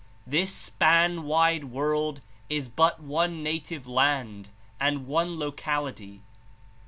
[0.25, 6.23] This span wide world is but one native land and one local ity.